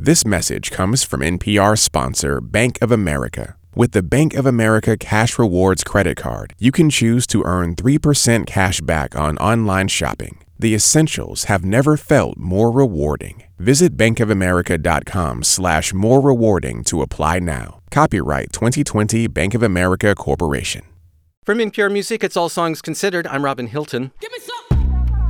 [0.00, 3.56] This message comes from NPR sponsor Bank of America.
[3.74, 8.46] With the Bank of America Cash Rewards credit card, you can choose to earn 3%
[8.46, 10.38] cash back on online shopping.
[10.56, 13.42] The essentials have never felt more rewarding.
[13.58, 17.80] Visit bankofamerica.com slash more rewarding to apply now.
[17.90, 20.82] Copyright 2020 Bank of America Corporation.
[21.42, 23.26] From NPR Music, it's All Songs Considered.
[23.26, 24.12] I'm Robin Hilton.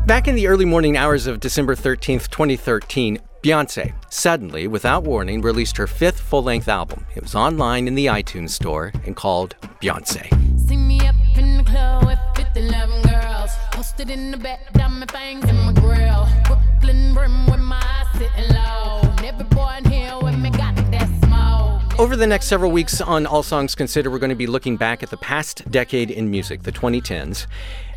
[0.09, 5.77] Back in the early morning hours of December 13th, 2013, Beyonce suddenly, without warning, released
[5.77, 7.07] her fifth full length album.
[7.15, 10.29] It was online in the iTunes store and called Beyonce.
[10.69, 13.51] See me up in the club with 50, 11 girls.
[13.71, 16.27] Posted in the back, diamond fangs in my grill.
[16.47, 19.01] Brooklyn brim with my eyes sitting low.
[19.03, 22.01] And every here with me got that smoke.
[22.01, 25.05] Over the next several weeks on All Songs Considered, we're going to be looking back
[25.05, 27.47] at the past decade in music, the 2010s.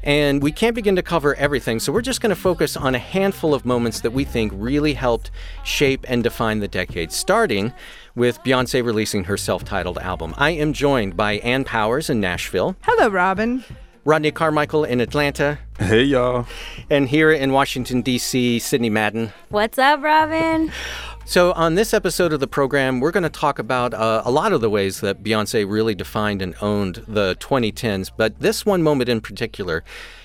[0.04, 3.00] And we can't begin to cover everything, so we're just going to focus on a
[3.00, 5.30] handful of moments that we think really helped
[5.64, 7.72] shape and define the decade, starting
[8.16, 10.34] with Beyonce releasing her self titled album.
[10.38, 13.64] I am joined by Ann Powers in Nashville, Hello, Robin.
[14.04, 16.48] Rodney Carmichael in Atlanta, Hey y'all.
[16.90, 19.32] and here in Washington, D.C., Sydney Madden.
[19.50, 20.72] What's up, Robin?
[21.32, 24.52] So, on this episode of the program, we're going to talk about uh, a lot
[24.52, 29.08] of the ways that Beyonce really defined and owned the 2010s, but this one moment
[29.08, 29.82] in particular,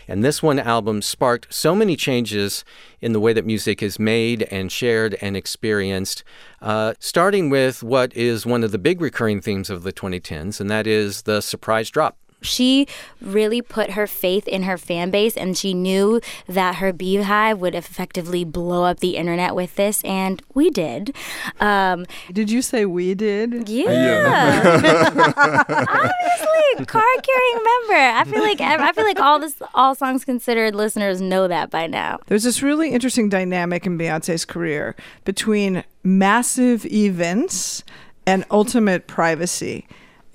[0.08, 2.64] and this one album sparked so many changes
[3.00, 6.24] in the way that music is made and shared and experienced,
[6.60, 10.68] uh, starting with what is one of the big recurring themes of the 2010s, and
[10.68, 12.18] that is the surprise drop.
[12.42, 12.86] She
[13.20, 17.74] really put her faith in her fan base, and she knew that her BeyHive would
[17.74, 21.14] effectively blow up the internet with this, and we did.
[21.60, 23.68] Um, Did you say we did?
[23.68, 24.76] yeah,
[25.66, 28.18] obviously, card carrying member.
[28.18, 31.86] I feel like I feel like all this, all songs considered, listeners know that by
[31.86, 32.18] now.
[32.26, 37.82] There's this really interesting dynamic in Beyonce's career between massive events
[38.26, 39.86] and ultimate privacy.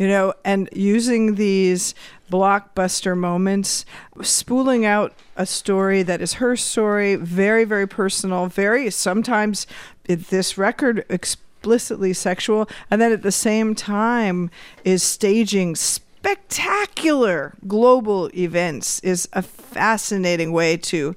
[0.02, 1.94] You know, and using these
[2.31, 3.85] blockbuster moments,
[4.23, 9.67] spooling out a story that is her story, very, very personal, very sometimes
[10.06, 14.50] this record explicitly sexual, and then at the same time
[14.84, 21.16] is staging spectacular global events is a fascinating way to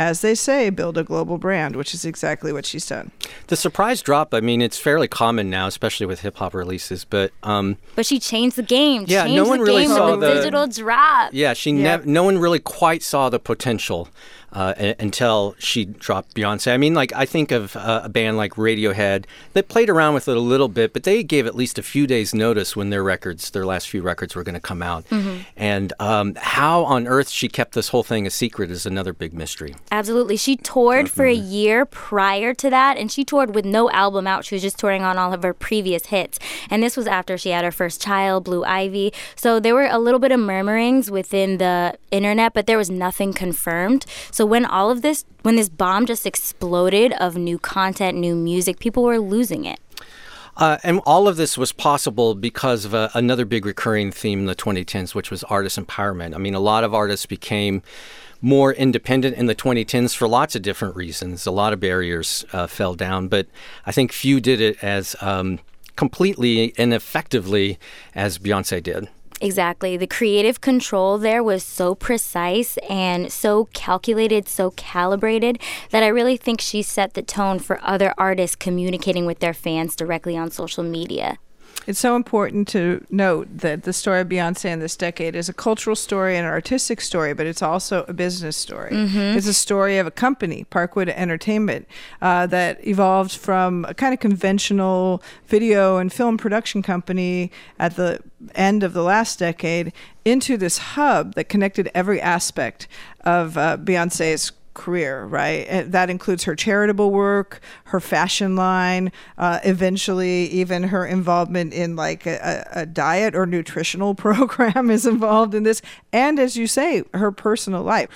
[0.00, 3.10] as they say build a global brand which is exactly what she's done
[3.48, 7.30] The surprise drop, I mean, it's fairly common now, especially with hip hop releases, but
[7.42, 9.04] um, But she changed the game.
[9.06, 11.30] Yeah, changed no one the really game saw with the- digital drop.
[11.32, 11.82] Yeah, she Yeah.
[11.82, 12.06] never.
[12.06, 14.08] No one really quite saw the potential
[14.52, 16.72] uh, until she dropped Beyonce.
[16.72, 20.28] I mean, like I think of uh, a band like Radiohead that played around with
[20.28, 23.02] it a little bit, but they gave at least a few days' notice when their
[23.02, 25.04] records, their last few records, were going to come out.
[25.56, 29.32] And um, how on earth she kept this whole thing a secret is another big
[29.32, 29.74] mystery.
[29.92, 30.36] Absolutely.
[30.36, 34.44] She toured for a year prior to that, and she toured with no album out.
[34.44, 36.38] She was just touring on all of her previous hits.
[36.70, 39.12] And this was after she had her first child, Blue Ivy.
[39.36, 43.32] So there were a little bit of murmurings within the internet, but there was nothing
[43.32, 44.06] confirmed.
[44.30, 48.78] So when all of this, when this bomb just exploded of new content, new music,
[48.78, 49.80] people were losing it.
[50.56, 54.46] Uh, and all of this was possible because of a, another big recurring theme in
[54.46, 56.34] the 2010s, which was artist empowerment.
[56.34, 57.82] I mean, a lot of artists became
[58.42, 61.46] more independent in the 2010s for lots of different reasons.
[61.46, 63.46] A lot of barriers uh, fell down, but
[63.86, 65.60] I think few did it as um,
[65.96, 67.78] completely and effectively
[68.14, 69.08] as Beyonce did.
[69.42, 69.96] Exactly.
[69.96, 75.58] The creative control there was so precise and so calculated, so calibrated
[75.90, 79.96] that I really think she set the tone for other artists communicating with their fans
[79.96, 81.38] directly on social media.
[81.86, 85.52] It's so important to note that the story of Beyonce in this decade is a
[85.52, 88.90] cultural story and an artistic story, but it's also a business story.
[89.36, 91.88] It's a story of a company, Parkwood Entertainment,
[92.20, 98.20] uh, that evolved from a kind of conventional video and film production company at the
[98.54, 99.92] end of the last decade
[100.24, 102.86] into this hub that connected every aspect
[103.22, 105.66] of uh, Beyonce's career, right?
[105.68, 111.96] And that includes her charitable work, her fashion line, uh, eventually even her involvement in
[111.96, 117.04] like a, a diet or nutritional program is involved in this, and as you say,
[117.14, 118.08] her personal life.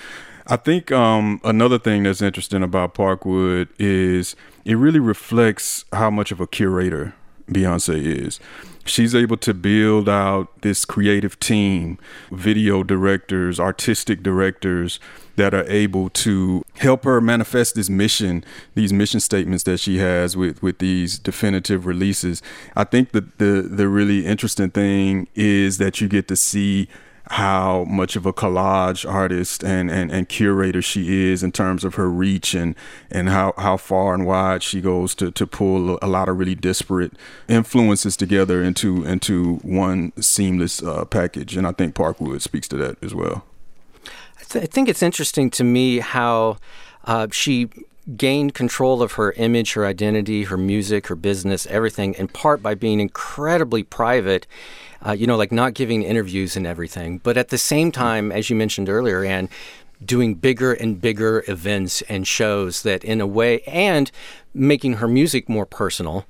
[0.47, 6.31] I think um, another thing that's interesting about Parkwood is it really reflects how much
[6.31, 7.15] of a curator
[7.49, 8.39] Beyonce is.
[8.85, 11.97] She's able to build out this creative team,
[12.31, 14.99] video directors, artistic directors
[15.37, 18.45] that are able to help her manifest this mission,
[18.75, 22.41] these mission statements that she has with, with these definitive releases.
[22.75, 26.87] I think that the the really interesting thing is that you get to see
[27.31, 31.95] how much of a collage artist and, and, and curator she is in terms of
[31.95, 32.75] her reach and,
[33.09, 36.53] and how, how far and wide she goes to, to pull a lot of really
[36.53, 37.13] disparate
[37.47, 41.57] influences together into into one seamless uh, package.
[41.57, 43.43] And I think Parkwood speaks to that as well.
[44.39, 46.57] I, th- I think it's interesting to me how
[47.05, 47.69] uh, she
[48.15, 52.75] gained control of her image, her identity, her music, her business, everything, in part by
[52.75, 54.45] being incredibly private
[55.05, 57.19] uh, you know, like not giving interviews and everything.
[57.19, 59.49] But at the same time, as you mentioned earlier, and
[60.03, 64.11] doing bigger and bigger events and shows that, in a way, and
[64.53, 66.25] making her music more personal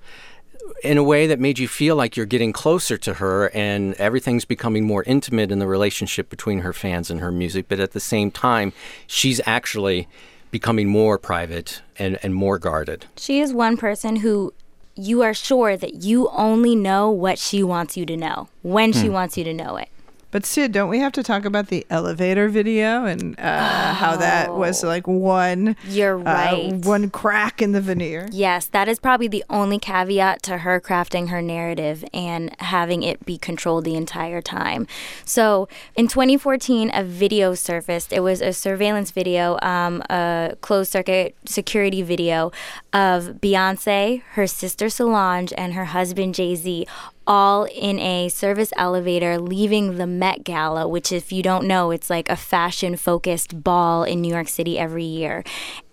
[0.83, 4.45] in a way that made you feel like you're getting closer to her and everything's
[4.45, 7.67] becoming more intimate in the relationship between her fans and her music.
[7.67, 8.73] But at the same time,
[9.07, 10.07] she's actually
[10.51, 13.05] becoming more private and, and more guarded.
[13.17, 14.53] She is one person who
[14.95, 18.99] you are sure that you only know what she wants you to know when hmm.
[18.99, 19.89] she wants you to know it.
[20.35, 23.93] But Sid, don't we have to talk about the elevator video and uh, oh.
[23.93, 24.87] how that was oh.
[24.89, 25.77] like one?
[25.87, 26.73] You're uh, right.
[26.73, 28.27] Uh, one crack in the veneer.
[28.33, 33.25] Yes, that is probably the only caveat to her crafting her narrative and having it
[33.25, 34.87] be controlled the entire time.
[35.23, 38.11] So in 2014, a video surfaced.
[38.11, 42.51] It was a surveillance video, um, a closed circuit security video
[42.91, 46.87] of Beyonce, her sister Solange, and her husband Jay Z
[47.27, 52.09] all in a service elevator leaving the Met Gala, which, if you don't know, it's
[52.09, 55.43] like a fashion focused ball in New York City every year.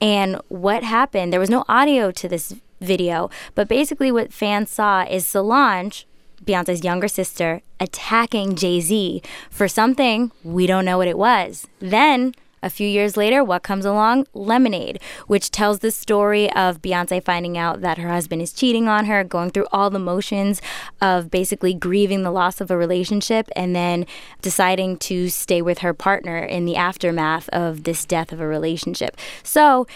[0.00, 5.04] And what happened, there was no audio to this video, but basically, what fans saw
[5.04, 6.06] is Solange.
[6.44, 11.68] Beyonce's younger sister attacking Jay Z for something we don't know what it was.
[11.78, 14.26] Then a few years later, what comes along?
[14.34, 19.06] Lemonade, which tells the story of Beyonce finding out that her husband is cheating on
[19.06, 20.62] her, going through all the motions
[21.00, 24.06] of basically grieving the loss of a relationship and then
[24.40, 29.16] deciding to stay with her partner in the aftermath of this death of a relationship.
[29.42, 29.86] So,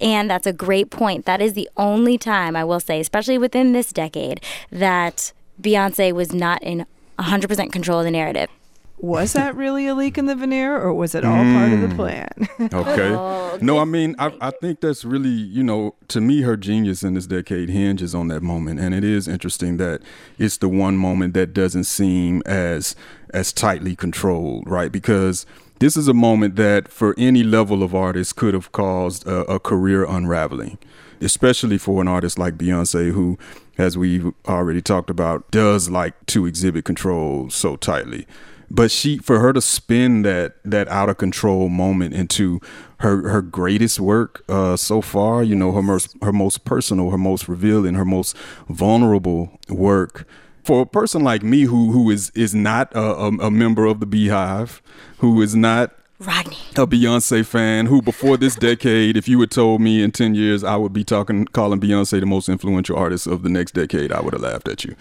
[0.00, 1.24] and that's a great point.
[1.24, 6.32] That is the only time I will say, especially within this decade, that Beyonce was
[6.32, 6.86] not in
[7.18, 8.50] 100% control of the narrative
[8.98, 11.54] was that really a leak in the veneer or was it all mm.
[11.54, 11.96] part of the mm.
[11.96, 12.72] plan?
[12.74, 13.14] okay.
[13.14, 17.02] Oh, no, I mean, I, I think that's really, you know, to me, her genius
[17.02, 18.80] in this decade hinges on that moment.
[18.80, 20.00] And it is interesting that
[20.38, 22.96] it's the one moment that doesn't seem as
[23.34, 24.90] as tightly controlled, right?
[24.90, 25.44] Because
[25.78, 29.60] this is a moment that for any level of artist could have caused a, a
[29.60, 30.78] career unraveling,
[31.20, 33.38] especially for an artist like Beyonce who
[33.78, 38.26] as we've already talked about, does like to exhibit control so tightly
[38.70, 42.60] but she for her to spin that that out of control moment into
[42.98, 47.18] her her greatest work uh, so far you know her most her most personal her
[47.18, 48.36] most revealing her most
[48.68, 50.26] vulnerable work
[50.66, 54.00] for a person like me who who is is not a, a, a member of
[54.00, 54.80] the BeyHive,
[55.18, 56.56] who is not Rodney.
[56.76, 60.64] A Beyonce fan who, before this decade, if you had told me in 10 years
[60.64, 64.20] I would be talking, calling Beyonce the most influential artist of the next decade, I
[64.20, 64.96] would have laughed at you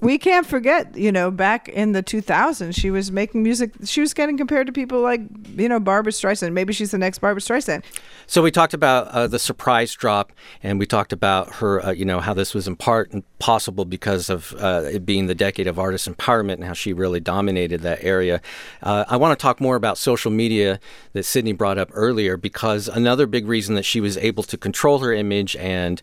[0.00, 3.72] we can't forget, you know, back in the 2000s, she was making music.
[3.84, 5.20] She was getting compared to people like,
[5.56, 6.52] you know, Barbra Streisand.
[6.52, 7.82] Maybe she's the next Barbra Streisand.
[8.28, 12.04] So we talked about uh, the surprise drop, and we talked about her, uh, you
[12.04, 15.80] know, how this was in part possible because of uh, it being the decade of
[15.80, 18.40] artist empowerment and how she really dominated that area.
[18.82, 20.78] Uh, I want to talk more about social media
[21.12, 25.00] that Sydney brought up earlier because another big reason that she was able to control
[25.00, 26.00] her image and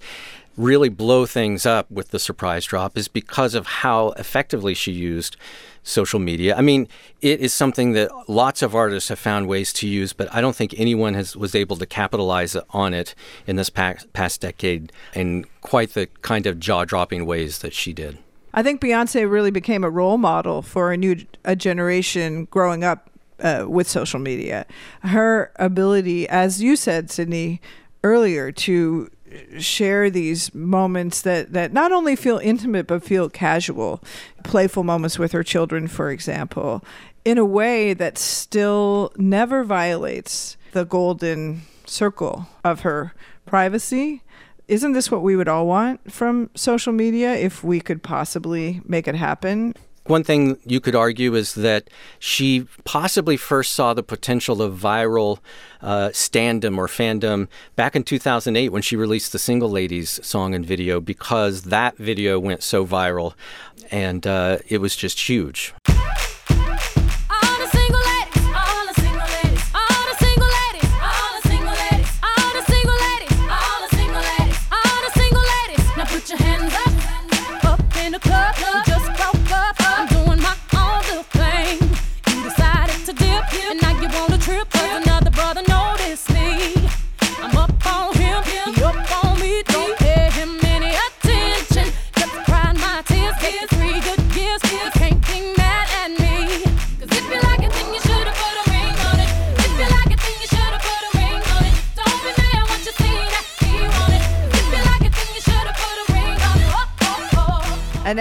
[0.58, 5.36] really blow things up with the surprise drop is because of how effectively she used
[5.84, 6.56] social media.
[6.56, 6.88] I mean,
[7.22, 10.56] it is something that lots of artists have found ways to use, but I don't
[10.56, 13.14] think anyone has was able to capitalize on it
[13.46, 18.18] in this past, past decade in quite the kind of jaw-dropping ways that she did.
[18.54, 23.10] I think Beyonce really became a role model for a new a generation growing up
[23.40, 24.66] uh, with social media.
[25.02, 27.62] Her ability, as you said, Sydney,
[28.04, 29.10] earlier, to
[29.60, 34.04] share these moments that, that not only feel intimate but feel casual,
[34.44, 36.84] playful moments with her children, for example,
[37.24, 43.14] in a way that still never violates the golden circle of her
[43.46, 44.22] privacy.
[44.68, 49.08] Isn't this what we would all want from social media if we could possibly make
[49.08, 49.76] it happen?
[50.08, 55.40] One thing you could argue is that she possibly first saw the potential of viral
[55.82, 61.00] uh, or fandom back in 2008 when she released the Single Ladies song and video
[61.02, 63.34] because that video went so viral
[63.90, 65.74] and uh, it was just huge.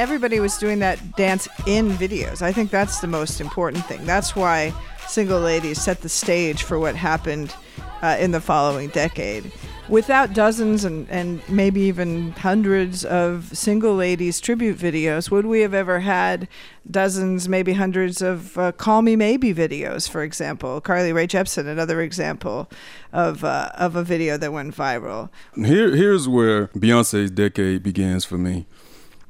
[0.05, 2.43] Everybody was doing that dance in videos.
[2.43, 4.05] I think that's the most important thing.
[4.05, 4.75] That's why
[5.09, 7.55] Single Ladies set the stage for what happened
[8.03, 9.51] uh, in the following decade.
[9.89, 15.73] Without dozens and, and maybe even hundreds of single ladies tribute videos, would we have
[15.73, 16.49] ever had
[16.91, 20.83] dozens, maybe hundreds of uh, Call Me Maybe videos, for example?
[20.83, 22.71] Carly Rae Jepsen, another example
[23.11, 25.31] of, uh, of a video that went viral.
[25.55, 28.67] Here, here's where Beyonce's decade begins for me.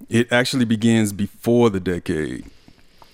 [0.08, 2.44] It actually begins before the decade.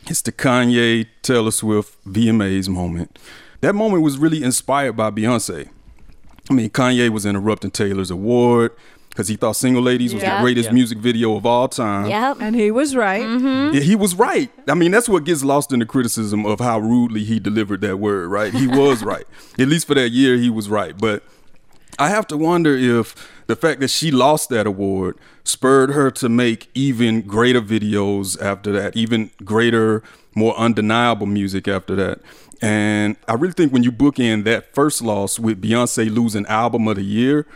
[0.07, 3.19] It's the Kanye Taylor Swift VMAs moment.
[3.61, 5.69] That moment was really inspired by Beyonce.
[6.49, 8.73] I mean, Kanye was interrupting Taylor's award
[9.11, 10.37] because he thought Single Ladies was Yeah.
[10.39, 10.75] the greatest Yeah.
[10.75, 12.09] music video of all time.
[12.09, 12.39] Yep.
[12.41, 13.23] And he was right.
[13.23, 13.75] Mm-hmm.
[13.75, 14.51] Yeah, he was right.
[14.67, 17.99] I mean, that's what gets lost in the criticism of how rudely he delivered that
[17.99, 18.53] word, right?
[18.53, 19.25] He was right.
[19.59, 20.97] At least for that year, he was right.
[20.97, 21.23] But
[22.01, 26.31] I have to wonder if the fact that she lost that award spurred her to
[26.31, 30.03] make even greater videos after that, even greater,
[30.35, 32.21] more undeniable music after that.
[32.63, 36.97] And I really think when you bookend that first loss with Beyonce losing album of
[36.97, 37.47] the year,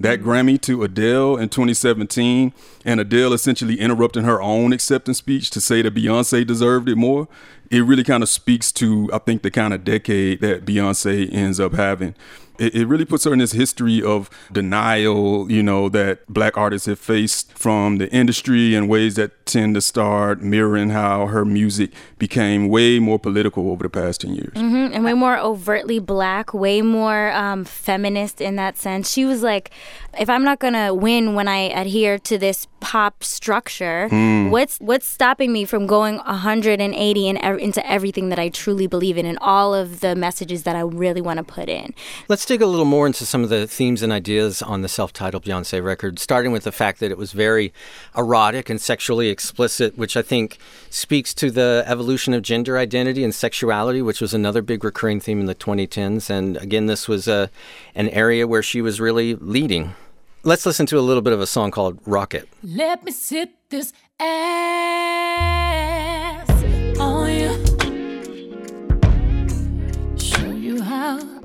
[0.00, 2.54] that Grammy to Adele in 2017,
[2.86, 7.28] and Adele essentially interrupting her own acceptance speech to say that Beyonce deserved it more,
[7.70, 11.60] it really kind of speaks to, I think, the kind of decade that Beyonce ends
[11.60, 12.14] up having.
[12.58, 16.86] It, it really puts her in this history of denial, you know, that black artists
[16.86, 21.90] have faced from the industry in ways that tend to start mirroring how her music
[22.18, 24.52] became way more political over the past 10 years.
[24.54, 29.10] Mhm, and way more overtly black, way more um, feminist in that sense.
[29.10, 29.70] She was like,
[30.18, 34.08] if I'm not gonna win when I adhere to this pop structure,
[34.50, 39.16] what's what's stopping me from going 180 in, ev- into everything that I truly believe
[39.16, 41.94] in and all of the messages that I really want to put in?
[42.28, 45.12] Let's dig a little more into some of the themes and ideas on the self
[45.12, 47.72] titled Beyonce record, starting with the fact that it was very
[48.16, 53.34] erotic and sexually explicit, which I think speaks to the evolution of gender identity and
[53.34, 56.30] sexuality, which was another big recurring theme in the 2010s.
[56.30, 57.48] And again, this was uh,
[57.94, 59.94] an area where she was really leading.
[60.42, 62.48] Let's listen to a little bit of a song called Rocket.
[62.62, 66.49] Let me sit this ass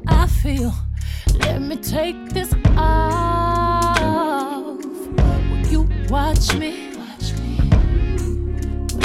[0.07, 0.73] I feel.
[1.39, 3.99] Let me take this off.
[3.99, 6.95] Will you watch me?
[6.97, 7.69] Watch me.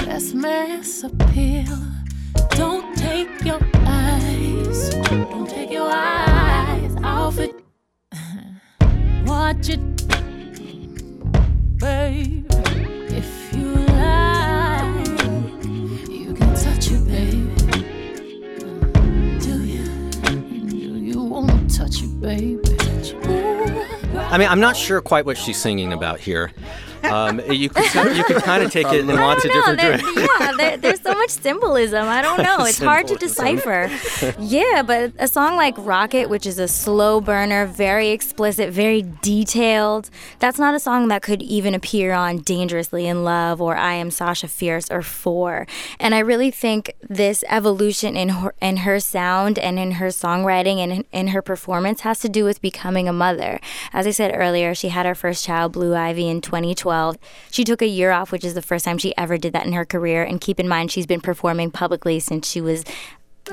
[0.05, 1.79] That's mass appeal.
[2.51, 4.91] Don't take your eyes.
[5.09, 7.55] Don't take your eyes off it.
[9.27, 9.81] Watch it
[11.81, 12.70] babe.
[21.71, 23.97] You wanna touch it, baby?
[24.15, 26.53] I mean, I'm not sure quite what she's singing about here.
[27.05, 30.29] Um, you could you could kind of take it in lots of different there, directions.
[30.41, 32.07] yeah, there, there's so much symbolism.
[32.07, 32.65] I don't know.
[32.65, 33.91] It's hard to decipher.
[34.39, 40.11] yeah, but a song like Rocket, which is a slow burner, very explicit, very detailed,
[40.39, 44.11] that's not a song that could even appear on Dangerously in Love or I Am
[44.11, 45.67] Sasha Fierce or Four.
[45.99, 50.77] And I really think this evolution in her, in her sound and in her songwriting
[50.77, 53.61] and in, in her performance has to do with becoming a mother.
[53.93, 57.17] As I said earlier, she had her first child, Blue Ivy, in 2012.
[57.51, 59.73] She took a year off, which is the first time she ever did that in
[59.73, 60.23] her career.
[60.23, 62.85] And keep in mind, she's been performing publicly since she was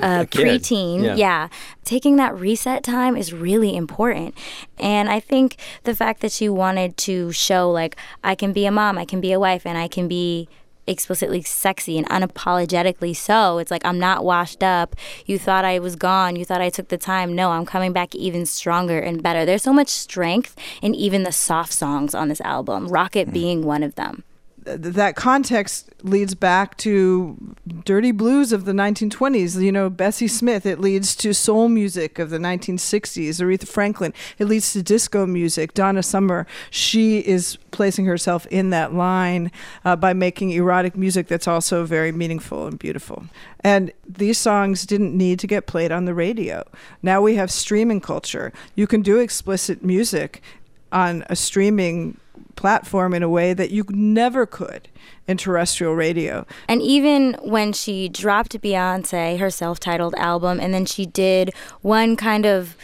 [0.01, 0.61] uh, a kid.
[0.61, 1.03] preteen.
[1.03, 1.15] Yeah.
[1.15, 1.47] yeah.
[1.83, 4.35] Taking that reset time is really important.
[4.77, 8.71] And I think the fact that she wanted to show, like, I can be a
[8.71, 10.47] mom, I can be a wife, and I can be
[10.87, 13.57] explicitly sexy and unapologetically so.
[13.57, 14.95] It's like I'm not washed up.
[15.25, 16.35] You thought I was gone.
[16.35, 17.35] You thought I took the time.
[17.35, 19.45] No, I'm coming back even stronger and better.
[19.45, 23.33] There's so much strength in even the soft songs on this album, Rocket mm.
[23.33, 24.23] being one of them.
[24.67, 30.65] Th- that context leads back to dirty blues of the 1920s you know bessie smith
[30.65, 35.73] it leads to soul music of the 1960s aretha franklin it leads to disco music
[35.73, 39.51] donna summer she is placing herself in that line
[39.85, 43.25] uh, by making erotic music that's also very meaningful and beautiful.
[43.61, 46.63] And these songs didn't need to get played on the radio.
[47.03, 48.51] Now we have streaming culture.
[48.75, 50.41] You can do explicit music
[50.91, 52.17] on a streaming
[52.57, 54.89] platform in a way that you never could
[55.27, 56.45] in terrestrial radio.
[56.67, 62.17] And even when she dropped Beyonce, her self titled album, and then she did one
[62.17, 62.75] kind of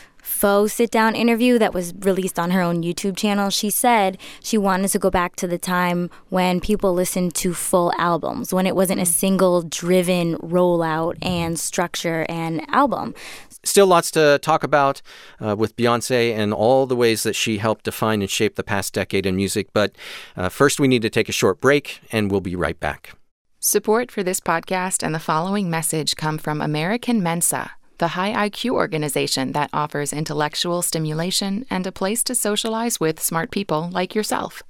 [0.44, 4.58] faux sit down interview that was released on her own YouTube channel, she said she
[4.58, 8.76] wanted to go back to the time when people listened to full albums, when it
[8.76, 13.16] wasn't a single driven rollout and structure and album.
[13.64, 15.02] Still lots to talk about
[15.40, 18.94] uh, with Beyonce and all the ways that she helped define and shape the past
[18.94, 19.70] decade in music.
[19.72, 19.96] But
[20.36, 23.16] uh, first, we need to take a short break, and we'll be right back.
[23.62, 27.72] Support for this podcast and the following message come from American Mensa,
[28.03, 33.50] the high IQ organization that offers intellectual stimulation and a place to socialize with smart
[33.50, 34.62] people like yourself.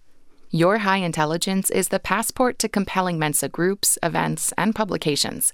[0.51, 5.51] Your high intelligence is the passport to compelling Mensa groups, events, and publications.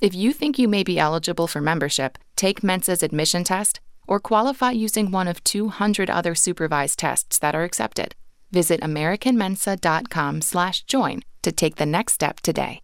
[0.00, 4.72] If you think you may be eligible for membership, take Mensa's admission test or qualify
[4.72, 8.16] using one of 200 other supervised tests that are accepted.
[8.50, 12.82] Visit americanmensa.com/join to take the next step today.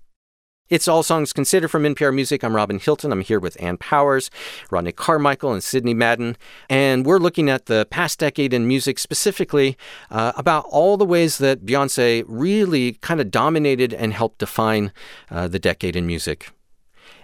[0.68, 2.42] It's All Songs Considered from NPR Music.
[2.42, 3.12] I'm Robin Hilton.
[3.12, 4.32] I'm here with Ann Powers,
[4.68, 6.36] Rodney Carmichael, and Sydney Madden.
[6.68, 9.78] And we're looking at the past decade in music, specifically
[10.10, 14.90] uh, about all the ways that Beyonce really kind of dominated and helped define
[15.30, 16.50] uh, the decade in music.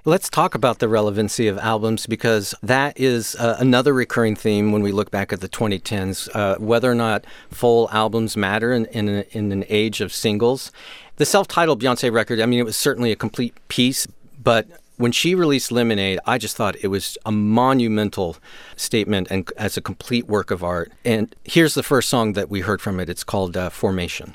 [0.04, 4.82] Let's talk about the relevancy of albums because that is uh, another recurring theme when
[4.82, 9.08] we look back at the 2010s, uh, whether or not full albums matter in, in,
[9.30, 10.72] in an age of singles.
[11.16, 14.06] The self titled Beyonce record, I mean, it was certainly a complete piece,
[14.42, 14.66] but
[14.96, 18.36] when she released Lemonade, I just thought it was a monumental
[18.76, 20.92] statement and as a complete work of art.
[21.04, 23.08] And here's the first song that we heard from it.
[23.08, 24.34] It's called uh, Formation.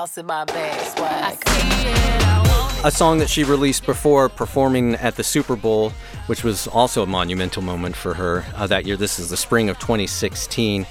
[0.00, 1.42] Sauce in my bag, swag.
[1.46, 2.86] I see it, it.
[2.86, 5.92] A song that she released before performing at the Super Bowl,
[6.26, 8.96] which was also a monumental moment for her uh, that year.
[8.96, 10.86] This is the spring of 2016.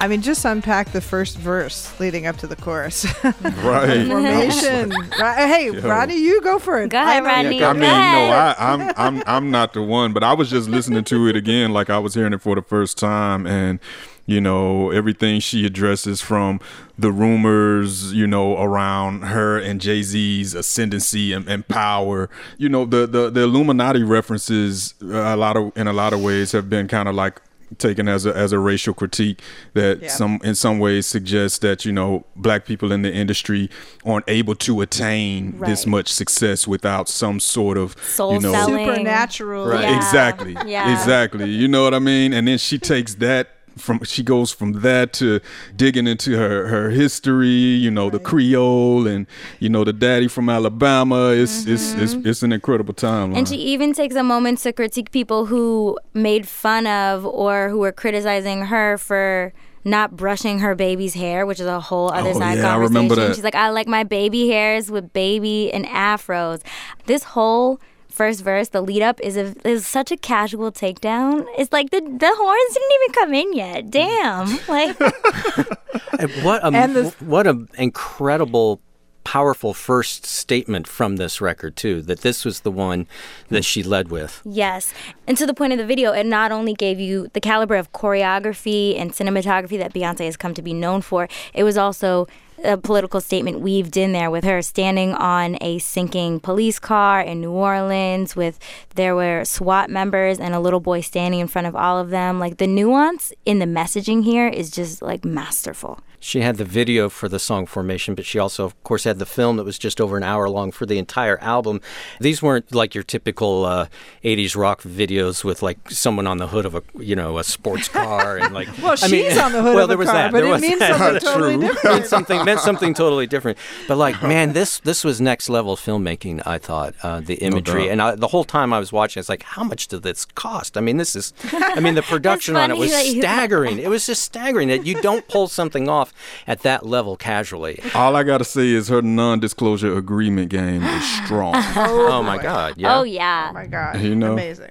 [0.00, 3.04] I mean, just unpack the first verse leading up to the chorus.
[3.24, 4.06] Right.
[4.08, 4.90] Formation.
[5.18, 5.46] Right.
[5.48, 6.90] Hey, Rodney, you go for it.
[6.90, 7.46] Go ahead, I know- Rodney.
[7.46, 8.32] I mean, Go no, ahead.
[8.32, 11.72] I, I'm I'm I'm not the one, but I was just listening to it again,
[11.72, 13.80] like I was hearing it for the first time, and
[14.26, 16.60] you know everything she addresses from
[16.98, 22.28] the rumors, you know, around her and Jay Z's ascendancy and, and power.
[22.56, 26.22] You know, the the the Illuminati references uh, a lot of in a lot of
[26.22, 27.40] ways have been kind of like
[27.76, 29.40] taken as a as a racial critique
[29.74, 30.08] that Yeah.
[30.08, 33.68] some in some ways suggests that you know black people in the industry
[34.04, 38.86] aren't able to attain this much success without some sort of Soul you know selling.
[38.86, 39.66] Supernatural.
[39.66, 39.82] Right.
[39.82, 39.96] Yeah.
[39.96, 40.92] exactly Yeah.
[40.98, 44.72] exactly you know what i mean and then she takes that from she goes from
[44.80, 45.40] that to
[45.74, 49.26] digging into her her history you know the creole and
[49.60, 51.30] you know the daddy from alabama.
[51.30, 52.02] It's it's, mm-hmm.
[52.02, 55.98] it's it's an incredible time And she even takes a moment to critique people who
[56.14, 59.52] made fun of or who were criticizing her for
[59.84, 63.34] not brushing her baby's hair, which is a whole other Oh, side yeah, conversation.
[63.34, 66.62] She's like, I like my baby hairs with baby and afros.
[67.06, 71.46] This whole first verse, the lead up, is a is such a casual takedown.
[71.56, 73.90] It's like the the horns didn't even come in yet.
[73.90, 74.96] Damn, like
[76.18, 78.80] And what a And the- what a incredible
[79.24, 83.06] powerful first statement from this record too that this was the one
[83.50, 84.94] that she led with Yes.
[85.26, 87.92] And to the point of the video, it not only gave you the caliber of
[87.92, 92.26] choreography and cinematography that Beyonce has come to be known for, it was also
[92.64, 97.40] a political statement weaved in there with her standing on a sinking police car in
[97.40, 98.58] New Orleans with
[98.94, 102.38] there were SWAT members and a little boy standing in front of all of them.
[102.40, 106.00] Like the nuance in the messaging here is just like masterful.
[106.20, 109.24] She had the video for the song Formation, but she also, of course, had the
[109.26, 111.80] film that was just over an hour long for the entire album.
[112.18, 113.86] These weren't like your typical uh,
[114.24, 117.86] 80s rock videos with like someone on the hood of a, you know, a sports
[117.88, 118.66] car and like.
[118.82, 120.32] Well, I mean, she's on the hood well, of the there was car, that.
[120.32, 120.98] but There it was means that.
[120.98, 121.68] something totally True.
[121.68, 121.84] different.
[121.96, 123.58] meant something meant something totally different.
[123.86, 126.42] But like, man, this this was next level filmmaking.
[126.46, 127.90] I thought uh, the imagery, doubt.
[127.92, 130.76] and I, the whole time I was watching, it's like, how much did this cost?
[130.76, 133.78] I mean, this is, I mean, the production on it was that you- staggering.
[133.78, 136.12] It was just staggering that you don't pull something off
[136.46, 137.80] at that level casually.
[137.94, 142.74] all i gotta say is her non-disclosure agreement game is strong Oh, my God!
[142.76, 142.98] Yeah.
[142.98, 143.48] Oh yeah.
[143.50, 144.00] Oh my God.
[144.00, 144.32] You know?
[144.32, 144.70] Amazing.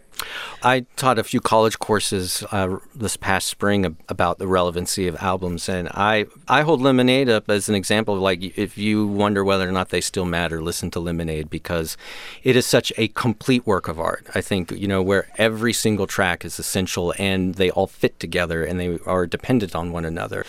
[0.63, 5.69] I taught a few college courses uh, this past spring about the relevancy of albums,
[5.69, 9.67] and I I hold Lemonade up as an example of like if you wonder whether
[9.67, 11.95] or not they still matter, listen to Lemonade because
[12.43, 14.27] it is such a complete work of art.
[14.33, 18.63] I think you know where every single track is essential and they all fit together
[18.63, 20.45] and they are dependent on one another.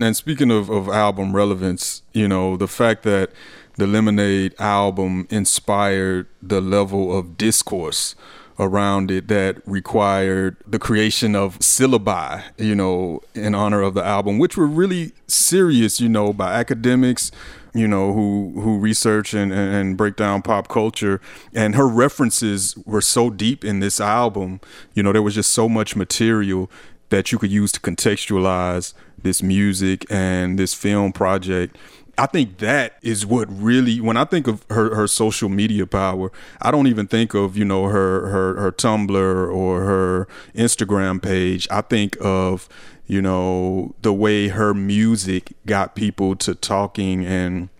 [0.00, 3.30] And speaking of, of album relevance, you know the fact that
[3.76, 8.14] the Lemonade album inspired the level of discourse
[8.62, 14.38] around it that required the creation of syllabi, you know, in honor of the album,
[14.38, 17.30] which were really serious, you know, by academics,
[17.74, 21.20] you know, who who research and, and break down pop culture.
[21.54, 24.60] And her references were so deep in this album,
[24.94, 26.70] you know, there was just so much material
[27.08, 31.76] that you could use to contextualize this music and this film project
[32.18, 36.30] I think that is what really when I think of her her social media power,
[36.60, 41.66] I don't even think of, you know, her her her Tumblr or her Instagram page.
[41.70, 42.68] I think of,
[43.06, 47.70] you know, the way her music got people to talking and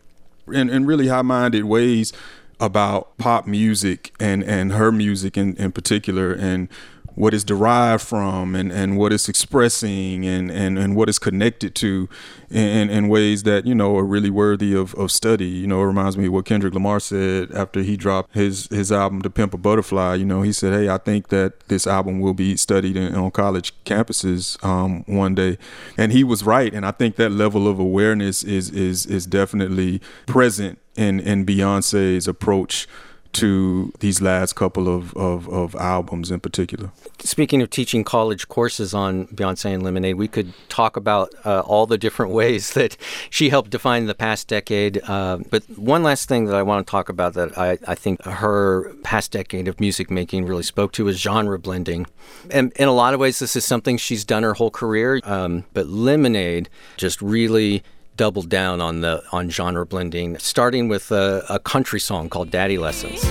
[0.49, 2.13] in, in really high-minded ways
[2.59, 6.69] about pop music and and her music in in particular and
[7.15, 11.75] what is derived from and, and what it's expressing and, and, and what it's connected
[11.75, 12.09] to
[12.51, 15.47] in, in ways that, you know, are really worthy of, of study.
[15.47, 18.91] You know, it reminds me of what Kendrick Lamar said after he dropped his, his
[18.91, 20.15] album, To Pimp a Butterfly.
[20.17, 23.31] You know, he said, hey, I think that this album will be studied in, on
[23.31, 25.59] college campuses um, one day.
[25.99, 26.73] And he was right.
[26.73, 32.29] And I think that level of awareness is, is, is definitely present in, in Beyonce's
[32.29, 32.87] approach
[33.33, 36.91] to these last couple of, of, of, albums in particular.
[37.21, 41.87] Speaking of teaching college courses on Beyonce and Lemonade, we could talk about uh, all
[41.87, 42.97] the different ways that
[43.31, 45.03] she helped define the past decade.
[45.09, 48.23] Uh, but one last thing that I want to talk about that I, I think
[48.25, 52.07] her past decade of music making really spoke to is genre blending.
[52.51, 55.21] And in a lot of ways, this is something she's done her whole career.
[55.25, 57.83] Um, but Lemonade just really
[58.17, 62.79] doubled down on the on genre blending, starting with a, a country song called "Daddy
[62.79, 63.25] Lessons."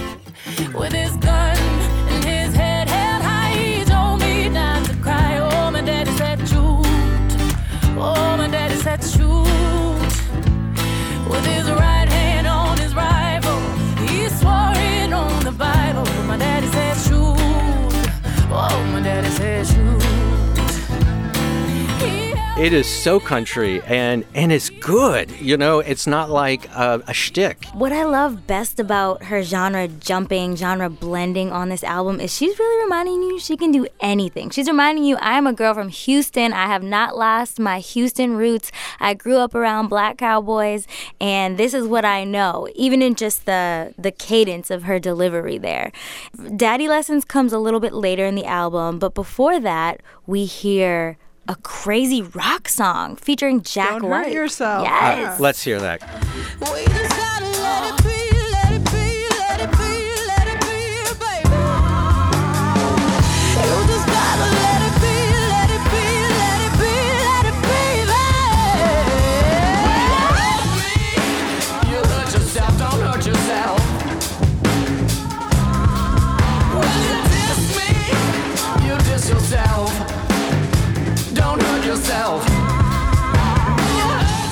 [0.73, 0.93] With
[22.61, 25.31] It is so country and and it's good.
[25.41, 27.65] You know, it's not like a, a shtick.
[27.73, 32.59] What I love best about her genre jumping, genre blending on this album is she's
[32.59, 34.51] really reminding you she can do anything.
[34.51, 36.53] She's reminding you I am a girl from Houston.
[36.53, 38.71] I have not lost my Houston roots.
[38.99, 40.85] I grew up around black cowboys
[41.19, 45.57] and this is what I know, even in just the the cadence of her delivery
[45.57, 45.91] there.
[46.55, 51.17] Daddy Lessons comes a little bit later in the album, but before that, we hear
[51.47, 54.25] a crazy rock song featuring Jack Don't White.
[54.27, 54.83] hurt yourself.
[54.83, 55.39] Yes.
[55.39, 56.01] Uh, let's hear that.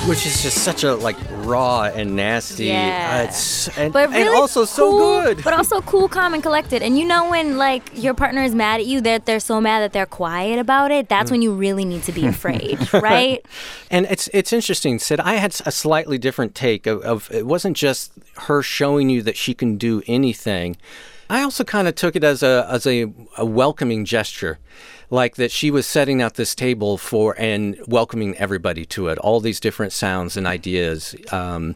[0.10, 2.66] Which is just such a like raw and nasty.
[2.66, 3.20] Yeah.
[3.20, 5.44] Uh, it's, and, but really and also so good.
[5.44, 6.82] But also cool, calm, and collected.
[6.82, 9.62] And you know when like your partner is mad at you, that they're, they're so
[9.62, 11.10] mad that they're quiet about it.
[11.10, 11.34] That's mm.
[11.34, 13.46] when you really need to be afraid, right?
[13.92, 14.98] And it's it's interesting.
[14.98, 18.12] Sid, I had a slightly different take of, of it wasn't just
[18.48, 20.76] her showing you that she can do anything.
[21.30, 24.60] I also kind of took it as a as a, a welcoming gesture
[25.10, 29.40] like that she was setting out this table for and welcoming everybody to it, all
[29.40, 31.16] these different sounds and ideas.
[31.32, 31.76] Um,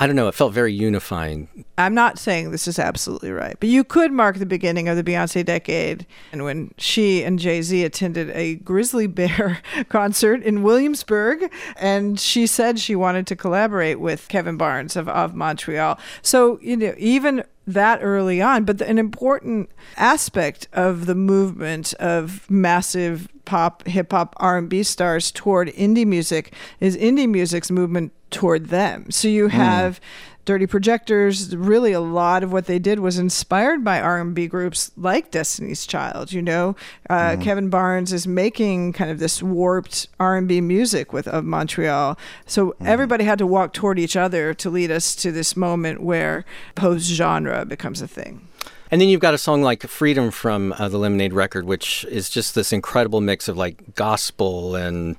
[0.00, 0.28] I don't know.
[0.28, 1.64] It felt very unifying.
[1.76, 5.04] I'm not saying this is absolutely right, but you could mark the beginning of the
[5.04, 6.06] Beyonce decade.
[6.32, 9.60] And when she and Jay Z attended a Grizzly Bear
[9.90, 15.34] concert in Williamsburg, and she said she wanted to collaborate with Kevin Barnes of, of
[15.34, 15.98] Montreal.
[16.22, 18.64] So, you know, even that early on.
[18.64, 24.68] But the, an important aspect of the movement of massive pop, hip hop, R and
[24.68, 29.10] B stars toward indie music is indie music's movement toward them.
[29.10, 29.56] So you hmm.
[29.56, 30.00] have.
[30.00, 30.04] Mm.
[30.46, 35.30] Dirty Projectors, really a lot of what they did was inspired by R&B groups like
[35.30, 36.32] Destiny's Child.
[36.32, 36.74] You know,
[37.08, 37.42] uh, mm.
[37.42, 42.18] Kevin Barnes is making kind of this warped R&B music with of Montreal.
[42.46, 42.86] So mm.
[42.86, 47.06] everybody had to walk toward each other to lead us to this moment where post
[47.06, 48.48] genre becomes a thing.
[48.90, 52.28] And then you've got a song like Freedom from uh, the Lemonade record, which is
[52.28, 55.16] just this incredible mix of like gospel and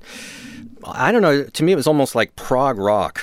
[0.84, 3.22] I don't know, to me it was almost like prog rock.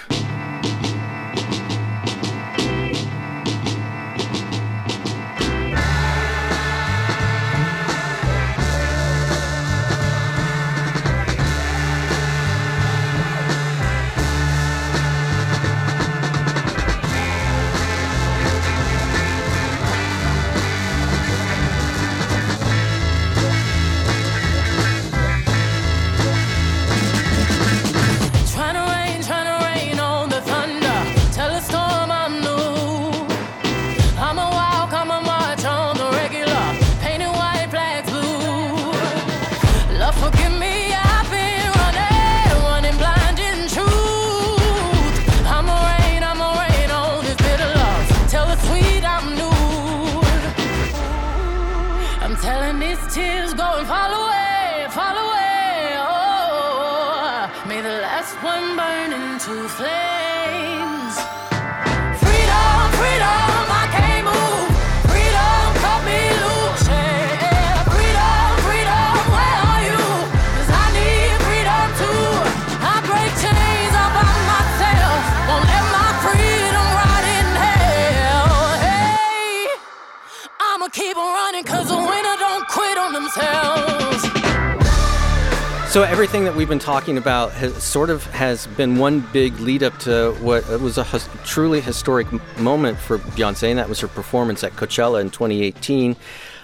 [86.00, 89.84] So everything that we've been talking about has sort of has been one big lead
[89.84, 92.26] up to what was a his- truly historic
[92.58, 96.16] moment for Beyonce, and that was her performance at Coachella in 2018,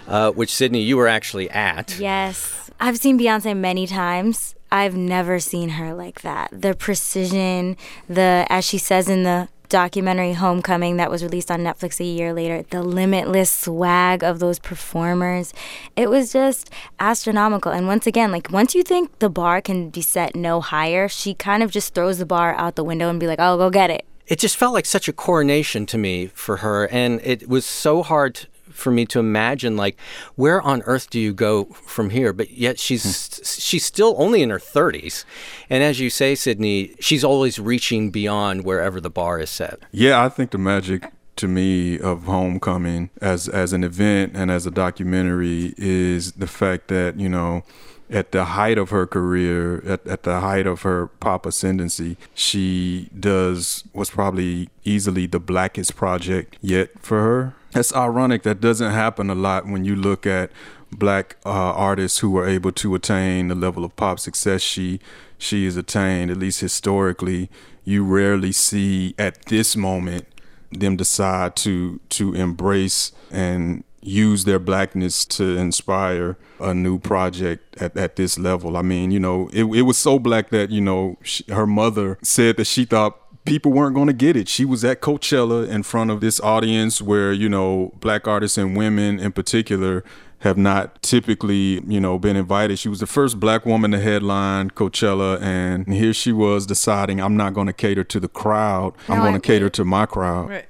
[0.08, 1.98] uh, which Sydney you were actually at.
[1.98, 2.70] Yes.
[2.80, 4.54] I've seen Beyonce many times.
[4.72, 6.48] I've never seen her like that.
[6.50, 7.76] The precision,
[8.08, 12.32] the, as she says in the documentary Homecoming that was released on Netflix a year
[12.32, 15.52] later, the limitless swag of those performers.
[15.96, 17.72] It was just astronomical.
[17.72, 21.34] And once again, like once you think the bar can be set no higher, she
[21.34, 23.90] kind of just throws the bar out the window and be like, oh, go get
[23.90, 24.04] it.
[24.26, 28.02] It just felt like such a coronation to me for her, and it was so
[28.02, 28.46] hard
[28.76, 29.98] for me to imagine like
[30.34, 32.32] where on earth do you go from here?
[32.32, 33.42] But yet she's hmm.
[33.44, 35.24] she's still only in her 30s
[35.70, 39.80] and as you say Sydney she's always reaching beyond wherever the bar is set.
[39.92, 44.66] Yeah, I think the magic to me of Homecoming as as an event and as
[44.66, 47.62] a documentary is the fact that you know
[48.10, 53.08] at the height of her career, at, at the height of her pop ascendancy, she
[53.18, 57.54] does what's probably easily the blackest project yet for her.
[57.74, 60.50] It's ironic that doesn't happen a lot when you look at
[60.92, 65.00] black uh, artists who were able to attain the level of pop success she
[65.38, 67.50] she has attained, at least historically.
[67.84, 70.26] You rarely see at this moment
[70.70, 77.96] them decide to to embrace and use their blackness to inspire a new project at,
[77.96, 78.76] at this level.
[78.76, 82.18] I mean, you know, it, it was so black that, you know, she, her mother
[82.22, 84.48] said that she thought people weren't going to get it.
[84.48, 88.76] She was at Coachella in front of this audience where, you know, black artists and
[88.76, 90.04] women in particular
[90.40, 92.78] have not typically, you know, been invited.
[92.78, 97.36] She was the first black woman to headline Coachella and here she was deciding I'm
[97.36, 98.94] not going to cater to the crowd.
[99.08, 100.50] I'm going to cater to my crowd.
[100.50, 100.66] Right.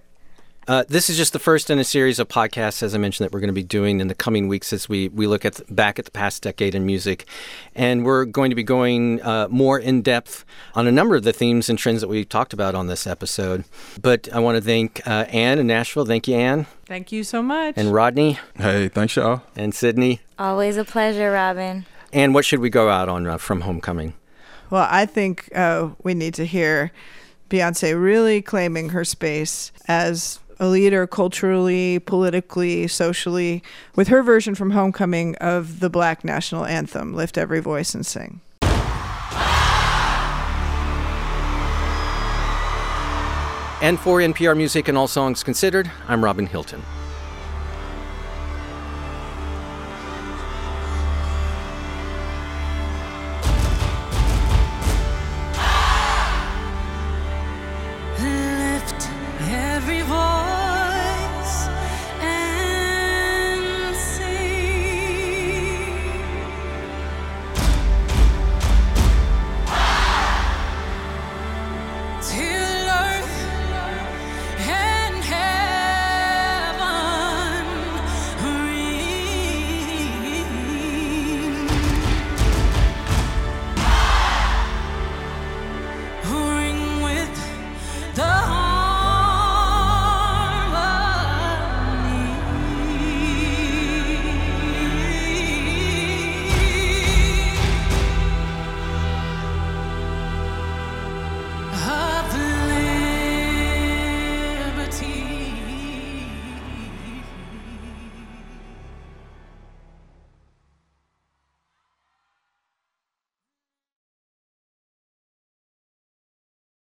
[0.68, 3.32] Uh, this is just the first in a series of podcasts, as I mentioned, that
[3.32, 6.00] we're going to be doing in the coming weeks as we, we look at back
[6.00, 7.24] at the past decade in music.
[7.76, 11.32] And we're going to be going uh, more in depth on a number of the
[11.32, 13.62] themes and trends that we talked about on this episode.
[14.02, 16.04] But I want to thank uh, Ann in Nashville.
[16.04, 16.66] Thank you, Ann.
[16.86, 17.74] Thank you so much.
[17.76, 19.42] And Rodney Hey, thanks y'all.
[19.54, 20.20] and Sydney.
[20.36, 21.86] Always a pleasure, Robin.
[22.12, 24.14] And what should we go out on uh, from Homecoming?
[24.70, 26.90] Well, I think uh, we need to hear
[27.50, 33.62] Beyonce really claiming her space as a leader culturally, politically, socially,
[33.94, 38.40] with her version from Homecoming of the Black National Anthem Lift Every Voice and Sing.
[43.82, 46.82] And for NPR Music and All Songs Considered, I'm Robin Hilton.